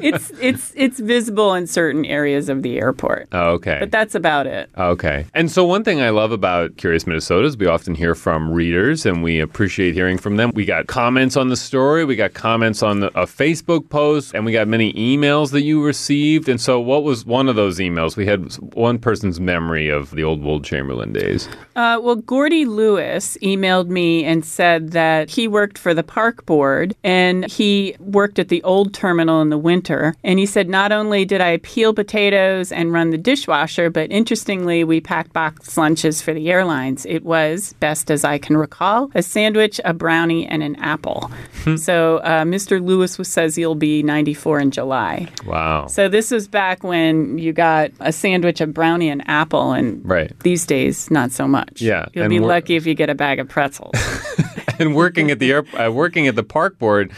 It's 0.01 0.31
it's 0.41 0.73
it's 0.77 1.01
visible 1.01 1.55
in 1.55 1.67
certain 1.67 2.05
areas 2.05 2.49
of 2.49 2.63
the 2.63 2.79
airport, 2.79 3.29
Oh, 3.33 3.51
okay. 3.53 3.79
but 3.81 3.91
that's 3.91 4.15
about 4.15 4.47
it. 4.47 4.71
Oh, 4.77 4.91
okay. 4.91 5.27
And 5.35 5.51
so, 5.51 5.65
one 5.65 5.83
thing 5.83 6.01
I 6.01 6.11
love 6.11 6.33
about 6.33 6.77
Curious 6.77 7.07
Minnesota 7.07 7.47
is 7.47 7.57
we 7.57 7.67
often 7.67 7.95
hear 7.95 8.15
from 8.15 8.51
readers 8.51 9.07
and 9.07 9.23
we 9.23 9.41
appreciate 9.41 9.95
hearing 9.95 10.19
from 10.19 10.37
them. 10.37 10.53
We 10.55 10.65
got 10.65 10.87
comments 10.87 11.37
on 11.37 11.49
the 11.49 11.57
story, 11.57 12.05
we 12.05 12.17
got 12.17 12.35
comments 12.35 12.83
on 12.83 13.01
the, 13.01 13.09
a 13.09 13.27
Facebook 13.27 13.89
post, 13.89 14.35
and 14.35 14.45
we 14.45 14.53
got 14.53 14.69
many 14.69 14.93
emails 14.93 15.51
that 15.53 15.63
you 15.63 15.85
received. 15.85 16.49
And 16.49 16.61
so, 16.61 16.81
what 16.81 17.03
was 17.03 17.25
one 17.25 17.48
of 17.49 17.57
those 17.57 17.79
emails? 17.79 18.17
We 18.17 18.27
had 18.27 18.53
one 18.75 18.99
person's 18.99 19.41
memory 19.41 19.89
of 19.89 20.11
the 20.11 20.25
old 20.25 20.43
Wold 20.43 20.65
Chamberlain 20.65 21.13
days. 21.13 21.49
Uh, 21.77 21.99
well, 22.03 22.17
Gordy 22.17 22.65
Lewis 22.65 23.37
emailed 23.43 23.89
me 23.89 24.25
and 24.25 24.45
said 24.45 24.91
that 24.93 25.31
he 25.31 25.49
worked 25.49 25.79
for 25.79 25.95
the 25.95 26.03
park 26.03 26.45
board 26.47 26.95
and 27.05 27.51
he 27.51 27.97
worked 28.01 28.39
at 28.39 28.49
the 28.49 28.63
old 28.63 28.95
terminal 28.95 29.41
in 29.41 29.51
the 29.51 29.59
winter. 29.59 30.15
And 30.25 30.39
he 30.39 30.47
said, 30.47 30.69
not 30.69 30.93
only 30.93 31.25
did 31.25 31.41
I 31.41 31.59
peel 31.59 31.95
potatoes 31.95 32.73
and 32.73 32.93
run 32.93 33.11
the 33.11 33.19
dishwasher, 33.19 33.91
but 33.91 34.11
interestingly, 34.11 34.85
we 34.85 35.01
packed 35.01 35.33
box 35.33 35.77
lunches 35.77 36.21
for 36.21 36.35
the 36.35 36.51
airlines. 36.51 37.07
It 37.07 37.25
was, 37.25 37.75
best 37.75 38.11
as 38.11 38.25
I 38.25 38.39
can 38.39 38.57
recall, 38.57 39.11
a 39.15 39.23
sandwich, 39.23 39.81
a 39.85 39.95
brownie, 39.95 40.47
and 40.47 40.63
an 40.63 40.77
apple. 40.77 41.31
so 41.77 42.19
uh, 42.19 42.45
Mr. 42.45 42.85
Lewis 42.85 43.19
says 43.23 43.57
he'll 43.57 43.75
be 43.75 44.03
94 44.03 44.61
in 44.61 44.71
July. 44.71 45.29
Wow. 45.47 45.87
So 45.87 46.09
this 46.09 46.31
was 46.31 46.49
back 46.49 46.83
when 46.83 47.38
you 47.39 47.53
got 47.53 47.91
a 48.01 48.13
sandwich, 48.13 48.61
a 48.61 48.67
brownie, 48.67 49.09
and 49.09 49.23
apple, 49.29 49.73
and 49.73 50.01
Right. 50.05 50.33
these 50.41 50.67
days, 50.67 51.11
not 51.11 51.33
so 51.33 51.47
much. 51.49 51.81
Yeah, 51.81 52.07
you'll 52.13 52.25
and 52.25 52.31
be 52.31 52.41
lucky 52.41 52.77
if 52.77 52.87
you 52.87 52.95
get 52.95 53.11
a 53.11 53.15
bag 53.15 53.39
of 53.39 53.49
pretzels. 53.49 53.95
and 54.79 54.95
working 54.95 55.31
at 55.31 55.39
the 55.39 55.53
air, 55.53 55.65
uh, 55.79 55.91
working 55.91 56.27
at 56.29 56.37
the 56.37 56.43
park 56.43 56.79
board 56.79 57.13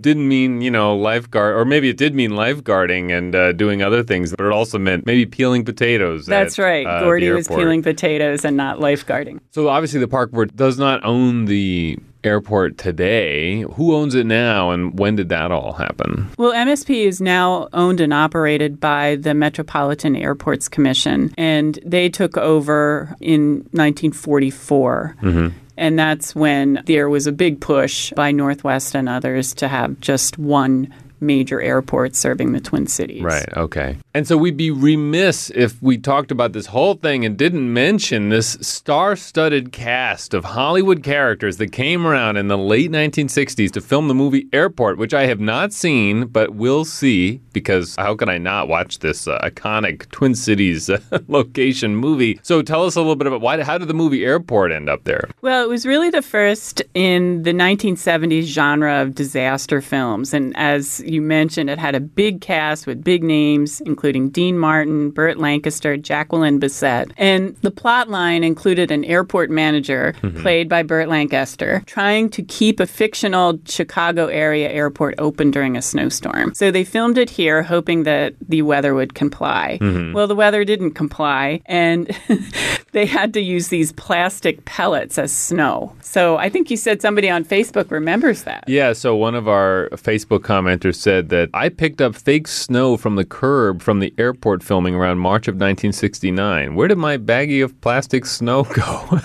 didn't 0.00 0.28
mean 0.28 0.60
you 0.60 0.70
know 0.70 0.96
lifeguard, 0.96 1.56
or 1.56 1.64
maybe 1.64 1.88
it 1.88 1.96
did 1.96 2.14
mean 2.14 2.30
lifeguarding 2.32 3.16
and 3.16 3.34
uh, 3.34 3.52
doing 3.52 3.82
other 3.82 4.02
things, 4.02 4.34
but 4.36 4.46
it 4.46 4.52
also 4.52 4.78
meant 4.78 5.06
maybe 5.06 5.26
peeling 5.26 5.64
potatoes. 5.64 6.26
That's 6.26 6.58
at, 6.58 6.62
right. 6.62 6.86
uh, 6.86 7.00
Gordy 7.00 7.30
was 7.30 7.48
peeling 7.48 7.82
potatoes 7.82 8.44
and 8.44 8.56
not 8.56 8.78
lifeguarding. 8.78 9.40
So 9.50 9.68
obviously, 9.68 10.00
the 10.00 10.08
park 10.08 10.30
board 10.30 10.56
does 10.56 10.78
not 10.78 11.04
own 11.04 11.46
the 11.46 11.98
airport 12.24 12.78
today. 12.78 13.62
Who 13.62 13.94
owns 13.94 14.14
it 14.14 14.26
now, 14.26 14.70
and 14.70 14.98
when 14.98 15.16
did 15.16 15.28
that 15.30 15.50
all 15.50 15.72
happen? 15.72 16.28
Well, 16.38 16.52
MSP 16.52 17.06
is 17.06 17.20
now 17.20 17.68
owned 17.72 18.00
and 18.00 18.12
operated 18.14 18.80
by 18.80 19.16
the 19.16 19.34
Metropolitan 19.34 20.16
Airports 20.16 20.68
Commission, 20.68 21.32
and 21.36 21.78
they 21.84 22.08
took 22.08 22.36
over 22.36 23.14
in 23.20 23.56
1944. 23.72 25.16
Mm-hmm. 25.22 25.48
And 25.76 25.98
that's 25.98 26.34
when 26.34 26.82
there 26.86 27.08
was 27.08 27.26
a 27.26 27.32
big 27.32 27.60
push 27.60 28.12
by 28.14 28.30
Northwest 28.30 28.94
and 28.94 29.08
others 29.08 29.54
to 29.54 29.68
have 29.68 29.98
just 30.00 30.38
one 30.38 30.92
major 31.22 31.60
airports 31.60 32.18
serving 32.18 32.52
the 32.52 32.60
Twin 32.60 32.86
Cities. 32.86 33.22
Right. 33.22 33.46
Okay. 33.56 33.96
And 34.12 34.26
so 34.26 34.36
we'd 34.36 34.56
be 34.56 34.70
remiss 34.70 35.50
if 35.54 35.80
we 35.80 35.96
talked 35.96 36.30
about 36.30 36.52
this 36.52 36.66
whole 36.66 36.94
thing 36.94 37.24
and 37.24 37.36
didn't 37.36 37.72
mention 37.72 38.28
this 38.28 38.58
star-studded 38.60 39.72
cast 39.72 40.34
of 40.34 40.44
Hollywood 40.44 41.02
characters 41.02 41.56
that 41.56 41.72
came 41.72 42.06
around 42.06 42.36
in 42.36 42.48
the 42.48 42.58
late 42.58 42.90
1960s 42.90 43.70
to 43.72 43.80
film 43.80 44.08
the 44.08 44.14
movie 44.14 44.48
Airport, 44.52 44.98
which 44.98 45.14
I 45.14 45.26
have 45.26 45.40
not 45.40 45.72
seen 45.72 46.26
but 46.26 46.54
will 46.54 46.84
see 46.84 47.40
because 47.52 47.96
how 47.96 48.14
can 48.14 48.28
I 48.28 48.38
not 48.38 48.68
watch 48.68 48.98
this 48.98 49.26
uh, 49.26 49.38
iconic 49.42 50.10
Twin 50.10 50.34
Cities 50.34 50.90
uh, 50.90 50.98
location 51.28 51.96
movie? 51.96 52.40
So 52.42 52.62
tell 52.62 52.84
us 52.84 52.96
a 52.96 53.00
little 53.00 53.16
bit 53.16 53.26
about 53.26 53.40
why. 53.40 53.62
How 53.62 53.78
did 53.78 53.88
the 53.88 53.94
movie 53.94 54.24
Airport 54.24 54.72
end 54.72 54.88
up 54.88 55.04
there? 55.04 55.28
Well, 55.42 55.64
it 55.64 55.68
was 55.68 55.86
really 55.86 56.10
the 56.10 56.22
first 56.22 56.82
in 56.94 57.42
the 57.42 57.52
1970s 57.52 58.44
genre 58.44 59.02
of 59.02 59.14
disaster 59.14 59.80
films. 59.80 60.34
And 60.34 60.56
as 60.56 61.00
you 61.12 61.22
mentioned, 61.22 61.70
it 61.70 61.78
had 61.78 61.94
a 61.94 62.00
big 62.00 62.40
cast 62.40 62.86
with 62.86 63.04
big 63.04 63.22
names, 63.22 63.80
including 63.82 64.30
Dean 64.30 64.58
Martin, 64.58 65.10
Burt 65.10 65.38
Lancaster, 65.38 65.96
Jacqueline 65.96 66.58
Bisset. 66.58 67.12
And 67.16 67.54
the 67.56 67.70
plot 67.70 68.08
line 68.08 68.42
included 68.42 68.90
an 68.90 69.04
airport 69.04 69.50
manager, 69.50 70.14
mm-hmm. 70.22 70.40
played 70.42 70.68
by 70.68 70.82
Burt 70.82 71.08
Lancaster, 71.08 71.82
trying 71.86 72.30
to 72.30 72.42
keep 72.42 72.80
a 72.80 72.86
fictional 72.86 73.60
Chicago 73.66 74.26
area 74.26 74.70
airport 74.70 75.14
open 75.18 75.50
during 75.50 75.76
a 75.76 75.82
snowstorm. 75.82 76.54
So 76.54 76.70
they 76.70 76.84
filmed 76.84 77.18
it 77.18 77.30
here, 77.30 77.62
hoping 77.62 78.04
that 78.04 78.34
the 78.40 78.62
weather 78.62 78.94
would 78.94 79.14
comply. 79.14 79.78
Mm-hmm. 79.80 80.12
Well, 80.12 80.26
the 80.26 80.34
weather 80.34 80.64
didn't 80.64 80.92
comply, 80.92 81.60
and 81.66 82.10
they 82.92 83.06
had 83.06 83.32
to 83.34 83.40
use 83.40 83.68
these 83.68 83.92
plastic 83.92 84.64
pellets 84.64 85.18
as 85.18 85.32
snow. 85.32 85.94
So 86.02 86.36
I 86.36 86.48
think 86.48 86.70
you 86.70 86.76
said 86.76 87.00
somebody 87.00 87.28
on 87.28 87.44
Facebook 87.44 87.90
remembers 87.90 88.42
that. 88.44 88.64
Yeah, 88.68 88.92
so 88.92 89.16
one 89.16 89.34
of 89.34 89.48
our 89.48 89.88
Facebook 89.92 90.40
commenters 90.40 90.96
said 90.96 91.30
that 91.30 91.48
I 91.54 91.70
picked 91.70 92.00
up 92.00 92.14
fake 92.14 92.46
snow 92.46 92.96
from 92.96 93.16
the 93.16 93.24
curb 93.24 93.80
from 93.82 94.00
the 94.00 94.14
airport 94.18 94.62
filming 94.62 94.94
around 94.94 95.18
March 95.18 95.48
of 95.48 95.54
1969. 95.54 96.74
Where 96.74 96.88
did 96.88 96.98
my 96.98 97.16
baggie 97.16 97.64
of 97.64 97.78
plastic 97.80 98.26
snow 98.26 98.64
go? 98.74 99.20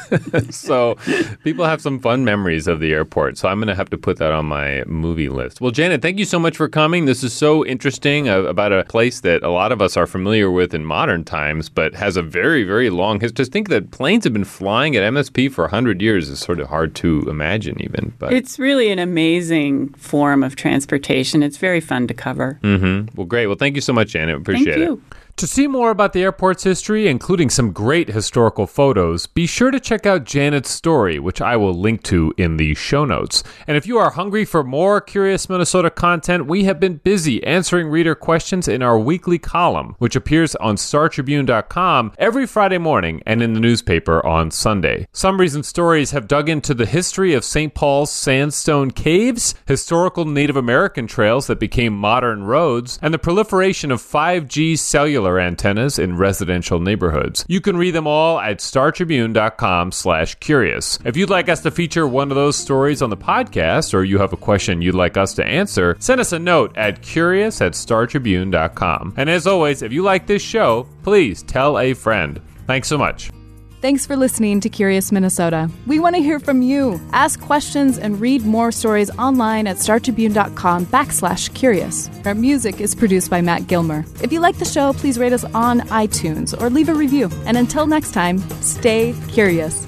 so 0.50 0.96
people 1.44 1.66
have 1.66 1.82
some 1.82 2.00
fun 2.00 2.24
memories 2.24 2.68
of 2.68 2.80
the 2.80 2.94
airport. 2.94 3.38
So 3.38 3.50
I'm 3.50 3.58
going 3.58 3.68
to 3.68 3.76
have 3.76 3.90
to 3.90 3.98
put 3.98 4.18
that 4.18 4.32
on 4.32 4.46
my 4.46 4.84
movie 4.86 5.30
list. 5.30 5.60
Well, 5.60 5.72
Janet, 5.72 6.02
thank 6.02 6.20
you 6.20 6.26
so 6.26 6.40
much 6.40 6.56
for 6.56 6.70
coming. 6.70 7.06
This 7.06 7.24
is 7.24 7.34
so 7.34 7.66
interesting 7.66 8.30
uh, 8.30 8.44
about 8.44 8.72
a 8.72 8.86
place 8.86 9.20
that 9.22 9.44
a 9.44 9.50
lot 9.50 9.74
of 9.74 9.82
us 9.82 9.98
are 9.98 10.08
familiar 10.08 10.50
with 10.50 10.74
in 10.74 10.86
modern 10.86 11.26
times, 11.26 11.68
but 11.68 11.94
has 11.96 12.16
a 12.16 12.22
very, 12.22 12.64
very 12.64 12.90
long 12.90 13.20
history. 13.20 13.57
Think 13.58 13.70
that 13.70 13.90
planes 13.90 14.24
have 14.24 14.34
been 14.34 14.44
flying 14.44 14.96
at 14.96 15.02
MSP 15.02 15.52
for 15.52 15.64
100 15.64 16.00
years 16.00 16.30
is 16.30 16.40
sort 16.40 16.60
of 16.60 16.68
hard 16.68 16.94
to 16.98 17.28
imagine, 17.28 17.82
even. 17.82 18.14
But 18.20 18.32
It's 18.32 18.60
really 18.60 18.92
an 18.92 19.00
amazing 19.00 19.96
form 19.96 20.44
of 20.44 20.56
transportation. 20.56 21.42
It's 21.42 21.58
very 21.58 21.80
fun 21.82 22.06
to 22.06 22.14
cover. 22.14 22.60
Mm-hmm. 22.62 23.18
Well, 23.18 23.26
great. 23.26 23.48
Well, 23.48 23.56
thank 23.56 23.74
you 23.74 23.82
so 23.82 23.94
much, 23.94 24.10
Janet. 24.10 24.36
Appreciate 24.36 24.76
Thank 24.76 24.86
you. 24.86 25.02
To 25.38 25.46
see 25.46 25.68
more 25.68 25.92
about 25.92 26.14
the 26.14 26.24
airport's 26.24 26.64
history, 26.64 27.08
including 27.08 27.52
some 27.52 27.72
great 27.72 28.08
historical 28.08 28.66
photos, 28.66 29.28
be 29.28 29.46
sure 29.46 29.70
to 29.70 29.80
check 29.80 30.08
out 30.08 30.24
Janet's 30.24 30.72
story, 30.72 31.20
which 31.20 31.42
I 31.42 31.56
will 31.58 31.76
link 31.76 32.02
to 32.06 32.34
in 32.38 32.58
the 32.58 32.74
show 32.74 33.06
notes. 33.06 33.44
And 33.68 33.78
if 33.78 33.86
you 33.86 34.00
are 34.00 34.10
hungry 34.10 34.46
for 34.46 34.64
more 34.64 35.00
Curious 35.00 35.48
Minnesota 35.48 35.92
content, 35.92 36.48
we 36.48 36.64
have 36.64 36.80
been 36.80 36.96
busy 37.04 37.44
answering 37.44 37.88
reader 37.88 38.16
questions 38.16 38.68
in 38.68 38.82
our 38.82 38.98
weekly 38.98 39.38
column, 39.38 39.96
which 40.00 40.16
appears 40.16 40.56
on 40.56 40.76
StarTribune.com 40.76 42.14
every 42.18 42.48
Friday 42.48 42.80
morning 42.80 43.22
and 43.28 43.44
in 43.44 43.54
the 43.54 43.60
newspaper 43.60 44.26
on 44.26 44.50
Sunday. 44.50 45.08
Some 45.12 45.40
Reason 45.40 45.62
Stories 45.62 46.10
have 46.12 46.28
dug 46.28 46.50
into 46.50 46.74
the 46.74 46.88
history 46.88 47.36
of 47.36 47.46
St. 47.46 47.76
Paul's 47.76 48.12
sandstone 48.12 48.90
caves, 48.90 49.54
historical 49.68 50.26
Native 50.26 50.58
American 50.58 51.06
trails 51.06 51.46
that 51.46 51.60
became 51.60 51.94
modern 51.94 52.42
roads, 52.42 52.98
and 53.04 53.14
the 53.14 53.20
proliferation 53.20 53.92
of 53.92 54.02
5G 54.02 54.80
cellular 54.80 55.27
cellular 55.28 55.40
antennas 55.40 56.00
in 56.00 56.16
residential 56.18 56.80
neighborhoods. 56.80 57.46
You 57.48 57.60
can 57.60 57.78
read 57.78 57.92
them 57.92 58.08
all 58.08 58.40
at 58.40 58.60
startribune.com 58.60 59.92
slash 59.92 60.36
curious. 60.36 61.00
If 61.04 61.18
you'd 61.18 61.30
like 61.30 61.50
us 61.50 61.62
to 61.64 61.72
feature 61.72 62.08
one 62.08 62.32
of 62.32 62.36
those 62.36 62.56
stories 62.56 63.02
on 63.02 63.10
the 63.10 63.18
podcast 63.18 63.94
or 63.94 64.04
you 64.04 64.20
have 64.20 64.34
a 64.34 64.38
question 64.38 64.82
you'd 64.82 64.96
like 64.96 65.18
us 65.18 65.34
to 65.36 65.46
answer, 65.46 65.96
send 66.00 66.22
us 66.22 66.32
a 66.32 66.40
note 66.40 66.78
at 66.78 67.02
curious 67.02 67.62
at 67.62 67.74
startribune.com. 67.74 69.16
And 69.18 69.30
as 69.30 69.48
always, 69.48 69.82
if 69.82 69.92
you 69.92 70.04
like 70.04 70.28
this 70.28 70.42
show, 70.42 70.88
please 71.04 71.44
tell 71.44 71.78
a 71.78 71.94
friend. 71.94 72.42
Thanks 72.66 72.88
so 72.88 72.98
much. 72.98 73.37
Thanks 73.80 74.08
for 74.08 74.16
listening 74.16 74.60
to 74.62 74.70
Curious 74.70 75.12
Minnesota. 75.12 75.70
We 75.86 76.00
want 76.00 76.16
to 76.16 76.22
hear 76.22 76.40
from 76.40 76.64
you. 76.64 77.00
Ask 77.14 77.40
questions 77.40 78.00
and 78.00 78.20
read 78.20 78.44
more 78.44 78.72
stories 78.72 79.12
online 79.20 79.68
at 79.68 79.78
startribune.com 79.78 80.88
backslash 80.88 81.54
curious. 81.54 82.10
Our 82.26 82.34
music 82.34 82.82
is 82.82 82.96
produced 82.96 83.30
by 83.30 83.42
Matt 83.42 83.68
Gilmer. 83.68 84.04
If 84.24 84.34
you 84.34 84.40
like 84.40 84.58
the 84.58 84.66
show, 84.66 84.94
please 84.94 85.20
rate 85.20 85.32
us 85.32 85.44
on 85.54 85.82
iTunes 85.90 86.60
or 86.60 86.72
leave 86.72 86.90
a 86.90 86.96
review. 86.96 87.30
And 87.46 87.56
until 87.56 87.86
next 87.86 88.14
time, 88.14 88.40
stay 88.62 89.14
curious. 89.28 89.87